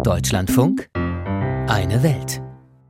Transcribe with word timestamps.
Deutschlandfunk 0.00 0.88
Eine 0.94 2.02
Welt. 2.02 2.42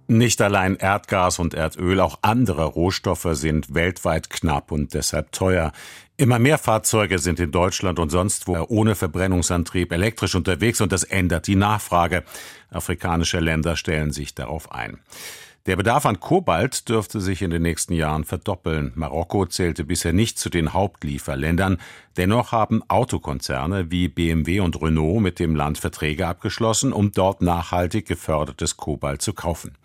Nicht 0.07 0.41
allein 0.41 0.77
Erdgas 0.77 1.39
und 1.39 1.53
Erdöl, 1.53 2.01
auch 2.01 2.21
andere 2.23 2.65
Rohstoffe 2.65 3.29
sind 3.33 3.75
weltweit 3.75 4.31
knapp 4.31 4.73
und 4.73 4.95
deshalb 4.95 5.31
teuer. 5.33 5.73
Immer 6.17 6.39
mehr 6.39 6.57
Fahrzeuge 6.57 7.19
sind 7.19 7.39
in 7.41 7.51
Deutschland 7.51 7.99
und 7.99 8.09
sonst 8.09 8.47
wo 8.47 8.65
ohne 8.69 8.95
Verbrennungsantrieb 8.95 9.93
elektrisch 9.93 10.35
unterwegs 10.35 10.81
und 10.81 10.93
das 10.93 11.03
ändert 11.05 11.49
die 11.49 11.57
Nachfrage. 11.57 12.25
Afrikanische 12.71 13.41
Länder 13.41 13.77
stellen 13.77 14.13
sich 14.13 14.35
darauf 14.35 14.73
ein. 14.73 14.99
Der 15.67 15.77
Bedarf 15.77 16.07
an 16.07 16.19
Kobalt 16.19 16.89
dürfte 16.89 17.21
sich 17.21 17.41
in 17.41 17.53
den 17.53 17.63
nächsten 17.63 17.93
Jahren 17.93 18.25
verdoppeln. 18.25 18.91
Marokko 18.97 19.47
zählte 19.47 19.85
bisher 19.85 20.13
nicht 20.13 20.37
zu 20.37 20.51
den 20.51 20.73
Hauptlieferländern. 20.73 21.79
Dennoch 22.17 22.51
haben 22.51 22.83
Autokonzerne 22.89 23.93
wie 23.93 24.09
BMW 24.09 24.59
und 24.59 24.83
Renault 24.83 25.23
mit 25.23 25.39
dem 25.39 25.55
Land 25.55 25.79
Verträge 25.79 26.27
abgeschlossen, 26.27 26.93
um 26.93 27.13
dort 27.13 27.43
nachhaltig 27.43 28.09
gefördertes 28.09 28.77
Kobalt 28.77 29.23
zu 29.23 29.35
kaufen. 29.35 29.77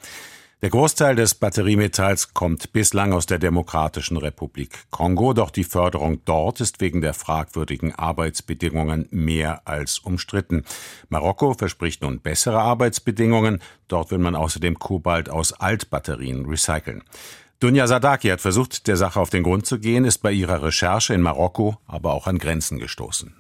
Der 0.64 0.72
Großteil 0.72 1.16
des 1.16 1.36
Batteriemetalls 1.36 2.34
kommt 2.34 2.74
bislang 2.74 3.14
aus 3.14 3.28
der 3.28 3.38
Demokratischen 3.38 4.18
Republik 4.18 4.86
Kongo, 4.90 5.34
doch 5.34 5.52
die 5.52 5.64
Förderung 5.64 6.26
dort 6.26 6.62
ist 6.62 6.82
wegen 6.82 7.00
der 7.00 7.14
fragwürdigen 7.14 7.94
Arbeitsbedingungen 7.94 9.08
mehr 9.12 9.62
als 9.68 10.00
umstritten. 10.00 10.66
Marokko 11.10 11.54
verspricht 11.54 12.02
nun 12.02 12.22
bessere 12.22 12.60
Arbeitsbedingungen, 12.60 13.62
dort 13.88 14.10
will 14.10 14.18
man 14.18 14.36
außerdem 14.36 14.80
Kobalt 14.80 15.30
aus 15.30 15.54
Altbatterien 15.54 16.48
recyceln. 16.48 17.04
Dunja 17.60 17.86
Sadaki 17.86 18.30
hat 18.30 18.42
versucht, 18.42 18.88
der 18.88 18.98
Sache 18.98 19.20
auf 19.20 19.30
den 19.30 19.44
Grund 19.44 19.68
zu 19.68 19.78
gehen, 19.78 20.06
ist 20.06 20.24
bei 20.24 20.32
ihrer 20.32 20.64
Recherche 20.64 21.14
in 21.14 21.22
Marokko 21.22 21.78
aber 21.86 22.14
auch 22.14 22.26
an 22.26 22.40
Grenzen 22.40 22.80
gestoßen. 22.80 23.32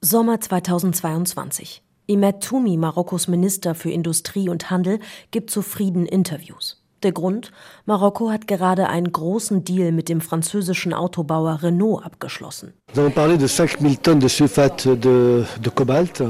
Sommer 0.00 0.40
2022. 0.40 1.82
Imet 2.12 2.42
Toumi, 2.42 2.76
Marokkos 2.76 3.26
Minister 3.26 3.74
für 3.74 3.90
Industrie 3.90 4.50
und 4.50 4.70
Handel, 4.70 4.98
gibt 5.30 5.50
zufrieden 5.50 6.04
Interviews. 6.04 6.82
Der 7.02 7.12
Grund? 7.12 7.50
Marokko 7.84 8.30
hat 8.30 8.46
gerade 8.46 8.88
einen 8.88 9.10
großen 9.10 9.64
Deal 9.64 9.90
mit 9.90 10.08
dem 10.08 10.20
französischen 10.20 10.94
Autobauer 10.94 11.60
Renault 11.62 12.04
abgeschlossen. 12.04 12.74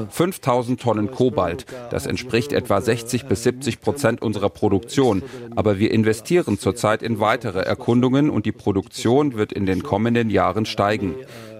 5000 0.08 0.80
Tonnen 0.80 1.10
Kobalt. 1.10 1.66
Das 1.90 2.06
entspricht 2.06 2.52
etwa 2.52 2.80
60 2.80 3.26
bis 3.26 3.42
70 3.42 3.80
Prozent 3.80 4.22
unserer 4.22 4.48
Produktion. 4.48 5.22
Aber 5.54 5.78
wir 5.78 5.90
investieren 5.90 6.58
zurzeit 6.58 7.02
in 7.02 7.20
weitere 7.20 7.60
Erkundungen 7.60 8.30
und 8.30 8.46
die 8.46 8.52
Produktion 8.52 9.34
wird 9.34 9.52
in 9.52 9.66
den 9.66 9.82
kommenden 9.82 10.30
Jahren 10.30 10.64
steigen. 10.64 11.16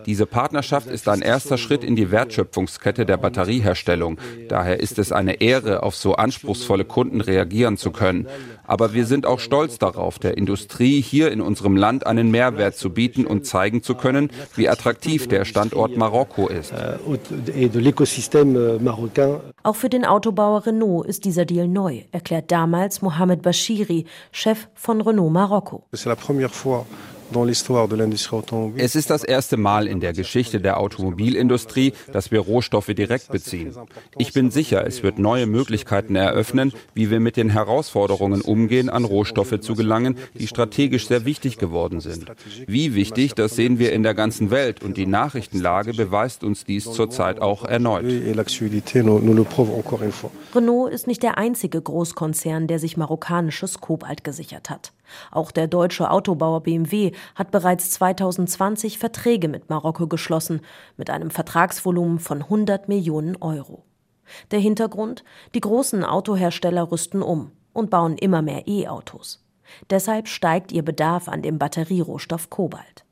Diese 0.07 0.27
Partnerschaft 0.27 0.89
ist 0.89 1.09
ein 1.09 1.23
erster 1.23 1.59
Schritt 1.59 1.85
in 1.85 1.97
die 1.97 2.11
Wertschöpfungskette 2.11 3.07
der 3.07 3.17
Batterieherstellung. 3.17 4.19
Daher 4.49 4.81
ist 4.81 4.99
es 4.99 5.13
eine 5.13 5.41
Ehre, 5.41 5.83
auf 5.83 5.95
so 5.95 6.15
anspruchsvolle 6.15 6.85
Kunden 6.85 7.21
reagieren 7.21 7.77
zu 7.77 7.91
können. 7.91 8.27
Aber 8.65 8.95
wir 8.95 9.07
sind 9.07 9.27
auch 9.27 9.41
stolz 9.41 9.79
darauf, 9.79 10.19
der 10.19 10.37
Industrie 10.37 11.01
hier 11.01 11.31
in 11.33 11.41
unserem 11.41 11.77
Land 11.77 12.07
einen 12.07 12.31
Mehrwert 12.31 12.77
zu 12.77 12.91
bieten 12.91 13.27
und 13.27 13.47
zeigen 13.47 13.83
zu 13.83 13.95
können, 13.95 14.31
wie 14.57 14.69
attraktiv 14.69 15.29
der 15.29 15.45
Standort 15.45 15.97
Marokko 15.97 16.49
ist. 16.49 16.73
Auch 19.63 19.77
für 19.77 19.89
den 19.89 20.05
Autobauer 20.05 20.67
Renault 20.67 21.07
ist 21.07 21.25
dieser 21.25 21.45
Deal 21.45 21.69
neu, 21.69 22.03
erklärt 22.13 22.51
damals 22.51 23.03
Mohamed 23.03 23.43
Bashiri, 23.43 24.07
Chef 24.31 24.69
von 24.75 25.01
Renault 25.01 25.33
Marokko. 25.33 25.85
Es 28.77 28.95
ist 28.95 29.11
das 29.11 29.25
erste 29.25 29.57
Mal 29.57 29.87
in 29.87 30.01
der 30.01 30.13
Geschichte 30.13 30.61
der 30.61 30.79
Automobilindustrie, 30.79 31.93
dass 32.13 32.31
wir 32.31 32.41
Rohstoffe 32.41 32.87
direkt 32.87 33.31
beziehen. 33.31 33.75
Ich 34.19 34.33
bin 34.33 34.51
sicher, 34.51 34.87
es 34.87 35.03
wird 35.03 35.19
neue 35.19 35.47
Möglichkeiten 35.47 36.17
eröffnen, 36.17 36.73
wie 36.95 37.11
wir 37.11 37.21
mit 37.21 37.37
den 37.37 37.51
Herausforderungen 37.51 38.41
umgehen, 38.41 38.89
an 38.89 39.05
Rohstoffe 39.05 39.61
zu 39.61 39.75
gelangen, 39.75 40.17
die 40.35 40.47
strategisch 40.47 41.09
sehr 41.09 41.25
wichtig 41.25 41.59
geworden 41.59 42.01
sind. 42.01 42.27
Wie 42.67 42.95
wichtig, 42.95 43.35
das 43.35 43.57
sehen 43.57 43.79
wir 43.79 43.93
in 43.93 44.03
der 44.03 44.15
ganzen 44.15 44.51
Welt 44.51 44.83
und 44.83 44.97
die 44.97 45.07
Nachrichtenlage 45.07 45.95
beweist 45.95 46.45
uns 46.45 46.65
dies 46.65 46.85
zurzeit 46.85 47.41
auch 47.41 47.65
erneut. 47.65 48.05
Renault 50.55 50.93
ist 50.93 51.07
nicht 51.07 51.23
der 51.23 51.39
einzige 51.39 51.81
Großkonzern, 51.81 52.67
der 52.67 52.79
sich 52.79 52.97
marokkanisches 52.97 53.81
Kobalt 53.81 54.25
gesichert 54.25 54.71
hat. 54.71 54.93
Auch 55.31 55.51
der 55.51 55.67
deutsche 55.67 56.11
Autobauer 56.11 56.63
BMW 56.63 57.13
hat 57.35 57.51
bereits 57.51 57.91
2020 57.91 58.99
Verträge 58.99 59.49
mit 59.49 59.71
Marokko 59.71 60.07
geschlossen, 60.07 60.61
mit 60.97 61.11
einem 61.11 61.31
Vertragsvolumen 61.31 62.19
von 62.19 62.43
100 62.43 62.89
Millionen 62.89 63.37
Euro. 63.37 63.85
Der 64.51 64.61
Hintergrund? 64.61 65.25
Die 65.55 65.61
großen 65.61 66.05
Autohersteller 66.05 66.91
rüsten 66.91 67.23
um 67.23 67.53
und 67.73 67.91
bauen 67.91 68.17
immer 68.17 68.43
mehr 68.43 68.67
E-Autos. 68.67 69.45
Deshalb 69.91 70.29
steigt 70.29 70.73
ihr 70.73 70.85
Bedarf 70.85 71.29
an 71.29 71.43
dem 71.43 71.59
Batterierohstoff 71.59 72.51
Kobalt. 72.51 73.05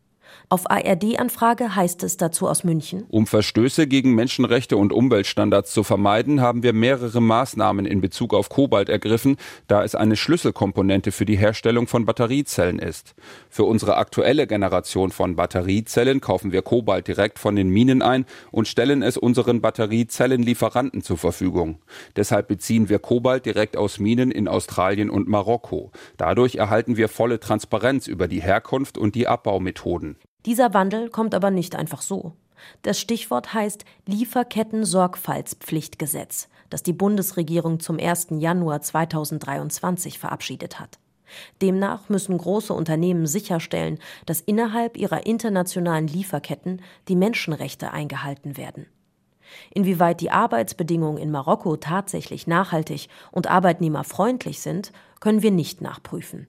Auf 0.49 0.69
ARD-Anfrage 0.69 1.77
heißt 1.77 2.03
es 2.03 2.17
dazu 2.17 2.49
aus 2.49 2.65
München. 2.65 3.05
Um 3.09 3.27
Verstöße 3.27 3.87
gegen 3.87 4.15
Menschenrechte 4.15 4.77
und 4.77 4.93
Umweltstandards 4.93 5.73
zu 5.73 5.85
vermeiden, 5.85 6.41
haben 6.41 6.63
wir 6.65 6.73
mehrere 6.73 7.21
Maßnahmen 7.21 7.87
in 7.87 8.01
Bezug 8.01 8.35
auf 8.35 8.49
Kobalt 8.49 8.89
ergriffen, 8.89 9.37
da 9.69 9.85
es 9.85 9.95
eine 9.95 10.17
Schlüsselkomponente 10.17 11.13
für 11.13 11.25
die 11.25 11.37
Herstellung 11.37 11.87
von 11.87 12.05
Batteriezellen 12.05 12.81
ist. 12.81 13.15
Für 13.49 13.65
unsere 13.65 13.97
aktuelle 13.97 14.47
Generation 14.47 15.13
von 15.13 15.37
Batteriezellen 15.37 16.21
kaufen 16.21 16.51
wir 16.51 16.63
Kobalt 16.63 17.07
direkt 17.07 17.39
von 17.39 17.55
den 17.55 17.69
Minen 17.69 18.03
ein 18.03 18.27
und 18.51 18.67
stellen 18.67 19.03
es 19.03 19.17
unseren 19.17 19.61
Batteriezellenlieferanten 19.61 21.03
zur 21.03 21.19
Verfügung. 21.19 21.79
Deshalb 22.17 22.49
beziehen 22.49 22.89
wir 22.89 22.99
Kobalt 22.99 23.47
direkt 23.47 23.77
aus 23.77 24.01
Minen 24.01 24.31
in 24.31 24.49
Australien 24.49 25.11
und 25.11 25.29
Marokko. 25.29 25.93
Dadurch 26.17 26.57
erhalten 26.57 26.97
wir 26.97 27.09
volle 27.09 27.39
Transparenz 27.39 28.09
über 28.09 28.27
die 28.27 28.43
Herkunft 28.43 28.99
und 28.99 29.15
die 29.15 29.29
Abbaumethoden. 29.29 30.17
Dieser 30.47 30.73
Wandel 30.75 31.11
kommt 31.11 31.35
aber 31.35 31.51
nicht 31.51 31.77
einfach 31.77 32.03
so. 32.03 32.33
Das 32.83 33.01
Stichwort 33.01 33.55
heißt 33.55 33.85
Lieferketten-Sorgfaltspflichtgesetz, 34.07 36.49
das 36.69 36.83
die 36.83 36.93
Bundesregierung 36.93 37.81
zum 37.81 37.99
1. 37.99 38.29
Januar 38.39 38.81
2023 38.81 40.19
verabschiedet 40.19 40.81
hat. 40.81 40.99
Demnach 41.63 42.09
müssen 42.09 42.37
große 42.37 42.73
Unternehmen 42.73 43.27
sicherstellen, 43.27 43.99
dass 44.27 44.41
innerhalb 44.41 44.97
ihrer 44.97 45.27
internationalen 45.27 46.09
Lieferketten 46.09 46.83
die 47.09 47.17
Menschenrechte 47.17 47.93
eingehalten 47.93 48.57
werden. 48.57 48.87
Inwieweit 49.73 50.21
die 50.21 50.31
Arbeitsbedingungen 50.31 51.19
in 51.19 51.31
Marokko 51.31 51.77
tatsächlich 51.77 52.47
nachhaltig 52.47 53.09
und 53.31 53.49
arbeitnehmerfreundlich 53.49 54.61
sind, 54.61 54.93
können 55.19 55.43
wir 55.43 55.51
nicht 55.51 55.81
nachprüfen. 55.81 56.47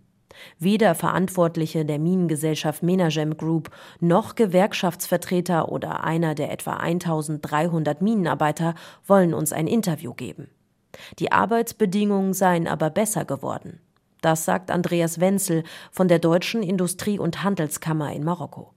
Weder 0.59 0.95
Verantwortliche 0.95 1.85
der 1.85 1.99
Minengesellschaft 1.99 2.83
Menagem 2.83 3.37
Group 3.37 3.69
noch 3.99 4.35
Gewerkschaftsvertreter 4.35 5.71
oder 5.71 6.03
einer 6.03 6.35
der 6.35 6.51
etwa 6.51 6.77
1300 6.77 8.01
Minenarbeiter 8.01 8.75
wollen 9.05 9.33
uns 9.33 9.53
ein 9.53 9.67
Interview 9.67 10.13
geben. 10.13 10.49
Die 11.19 11.31
Arbeitsbedingungen 11.31 12.33
seien 12.33 12.67
aber 12.67 12.89
besser 12.89 13.25
geworden. 13.25 13.79
Das 14.21 14.45
sagt 14.45 14.69
Andreas 14.69 15.19
Wenzel 15.19 15.63
von 15.91 16.07
der 16.07 16.19
Deutschen 16.19 16.61
Industrie- 16.61 17.19
und 17.19 17.43
Handelskammer 17.43 18.13
in 18.13 18.23
Marokko. 18.23 18.73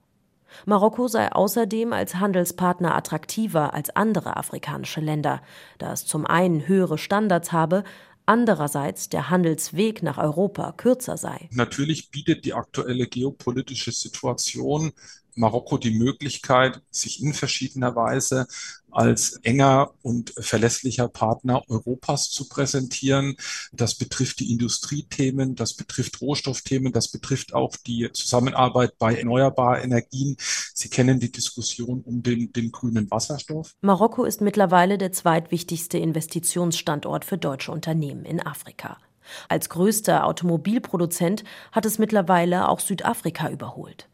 Marokko 0.65 1.07
sei 1.07 1.31
außerdem 1.31 1.91
als 1.93 2.15
Handelspartner 2.15 2.95
attraktiver 2.95 3.73
als 3.73 3.95
andere 3.95 4.37
afrikanische 4.37 5.01
Länder, 5.01 5.41
da 5.77 5.91
es 5.91 6.05
zum 6.05 6.25
einen 6.25 6.67
höhere 6.67 6.97
Standards 6.97 7.51
habe, 7.51 7.83
andererseits 8.25 9.09
der 9.09 9.29
Handelsweg 9.29 10.03
nach 10.03 10.17
Europa 10.17 10.71
kürzer 10.71 11.17
sei. 11.17 11.49
Natürlich 11.51 12.11
bietet 12.11 12.45
die 12.45 12.53
aktuelle 12.53 13.07
geopolitische 13.07 13.91
Situation 13.91 14.91
Marokko 15.35 15.77
die 15.77 15.91
Möglichkeit, 15.91 16.81
sich 16.91 17.21
in 17.21 17.33
verschiedener 17.33 17.95
Weise 17.95 18.47
als 18.95 19.39
enger 19.43 19.93
und 20.01 20.33
verlässlicher 20.37 21.09
Partner 21.09 21.61
Europas 21.67 22.29
zu 22.29 22.47
präsentieren. 22.47 23.35
Das 23.73 23.95
betrifft 23.95 24.39
die 24.39 24.51
Industriethemen, 24.51 25.55
das 25.55 25.73
betrifft 25.73 26.21
Rohstoffthemen, 26.21 26.93
das 26.93 27.09
betrifft 27.09 27.53
auch 27.53 27.75
die 27.75 28.09
Zusammenarbeit 28.13 28.97
bei 28.97 29.15
erneuerbaren 29.15 29.83
Energien. 29.83 30.37
Sie 30.73 30.89
kennen 30.89 31.19
die 31.19 31.31
Diskussion 31.31 32.01
um 32.05 32.23
den, 32.23 32.53
den 32.53 32.71
grünen 32.71 33.11
Wasserstoff. 33.11 33.73
Marokko 33.81 34.23
ist 34.23 34.39
mittlerweile 34.39 34.97
der 34.97 35.11
zweitwichtigste 35.11 35.97
Investitionsstandort 35.97 37.25
für 37.25 37.37
deutsche 37.37 37.73
Unternehmen 37.73 38.23
in 38.23 38.41
Afrika. 38.41 38.97
Als 39.49 39.69
größter 39.69 40.25
Automobilproduzent 40.25 41.43
hat 41.71 41.85
es 41.85 41.99
mittlerweile 41.99 42.69
auch 42.69 42.79
Südafrika 42.79 43.49
überholt. 43.49 44.07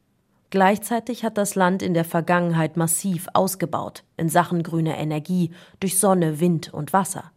Gleichzeitig 0.52 1.24
hat 1.24 1.38
das 1.38 1.56
Land 1.56 1.82
in 1.82 1.94
der 1.94 2.04
Vergangenheit 2.04 2.76
massiv 2.76 3.28
ausgebaut 3.34 4.04
in 4.18 4.28
Sachen 4.28 4.64
grüner 4.64 4.98
Energie 4.98 5.52
durch 5.80 5.98
Sonne, 5.98 6.42
Wind 6.42 6.74
und 6.74 6.92
Wasser. 6.92 7.32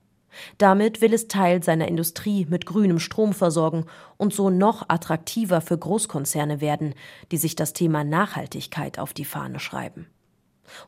Damit 0.59 1.01
will 1.01 1.15
es 1.15 1.29
Teil 1.29 1.63
seiner 1.63 1.87
Industrie 1.87 2.45
mit 2.51 2.67
grünem 2.67 2.99
Strom 2.99 3.33
versorgen 3.33 3.87
und 4.17 4.35
so 4.35 4.51
noch 4.51 4.89
attraktiver 4.89 5.61
für 5.61 5.79
Großkonzerne 5.79 6.61
werden, 6.61 6.95
die 7.31 7.37
sich 7.37 7.55
das 7.55 7.73
Thema 7.73 8.03
Nachhaltigkeit 8.03 8.99
auf 8.99 9.13
die 9.13 9.25
Fahne 9.25 9.61
schreiben. 9.61 10.09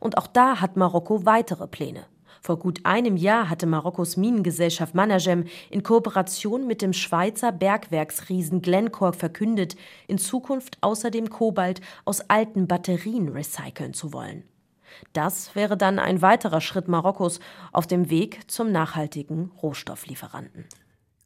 Und 0.01 0.17
auch 0.17 0.27
da 0.27 0.59
hat 0.59 0.75
Marokko 0.75 1.25
weitere 1.25 1.65
Pläne. 1.65 2.03
Vor 2.41 2.59
gut 2.59 2.79
einem 2.83 3.17
Jahr 3.17 3.49
hatte 3.49 3.65
Marokkos 3.65 4.17
Minengesellschaft 4.17 4.95
Managem 4.95 5.45
in 5.69 5.83
Kooperation 5.83 6.67
mit 6.67 6.81
dem 6.81 6.93
Schweizer 6.93 7.51
Bergwerksriesen 7.51 8.61
Glencore 8.61 9.13
verkündet, 9.13 9.75
in 10.07 10.17
Zukunft 10.17 10.77
außerdem 10.81 11.29
Kobalt 11.29 11.81
aus 12.05 12.21
alten 12.29 12.67
Batterien 12.67 13.29
recyceln 13.29 13.93
zu 13.93 14.13
wollen. 14.13 14.43
Das 15.13 15.55
wäre 15.55 15.77
dann 15.77 15.99
ein 15.99 16.21
weiterer 16.21 16.61
Schritt 16.61 16.87
Marokkos 16.87 17.39
auf 17.71 17.87
dem 17.87 18.09
Weg 18.09 18.49
zum 18.49 18.71
nachhaltigen 18.71 19.51
Rohstofflieferanten. 19.61 20.65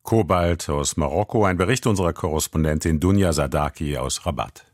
Kobalt 0.04 0.68
aus 0.69 0.98
Marokko, 0.98 1.46
ein 1.46 1.57
Bericht 1.57 1.86
unserer 1.86 2.14
Korrespondentin 2.14 3.00
Dunja 3.00 3.34
Sadaki 3.34 3.98
aus 3.98 4.25
Rabat. 4.25 4.70